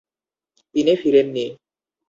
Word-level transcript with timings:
তিনি 0.75 0.93
ফিরেননি। 0.95 1.45